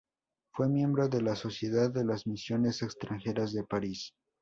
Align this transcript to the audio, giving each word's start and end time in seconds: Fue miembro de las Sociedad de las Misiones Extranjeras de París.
Fue 0.55 0.67
miembro 0.67 1.09
de 1.09 1.21
las 1.21 1.37
Sociedad 1.37 1.91
de 1.91 2.03
las 2.03 2.25
Misiones 2.25 2.81
Extranjeras 2.81 3.53
de 3.53 3.63
París. 3.63 4.15